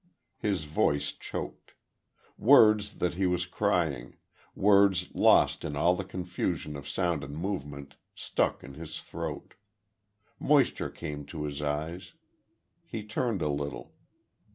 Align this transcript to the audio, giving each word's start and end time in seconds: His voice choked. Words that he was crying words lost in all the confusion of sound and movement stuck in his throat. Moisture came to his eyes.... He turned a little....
His 0.39 0.63
voice 0.63 1.11
choked. 1.11 1.73
Words 2.35 2.95
that 2.95 3.13
he 3.13 3.27
was 3.27 3.45
crying 3.45 4.17
words 4.55 5.13
lost 5.13 5.63
in 5.63 5.75
all 5.75 5.95
the 5.95 6.03
confusion 6.03 6.75
of 6.75 6.89
sound 6.89 7.23
and 7.23 7.37
movement 7.37 7.97
stuck 8.15 8.63
in 8.63 8.73
his 8.73 8.99
throat. 8.99 9.53
Moisture 10.39 10.89
came 10.89 11.23
to 11.27 11.43
his 11.43 11.61
eyes.... 11.61 12.13
He 12.87 13.03
turned 13.03 13.43
a 13.43 13.47
little.... 13.49 13.93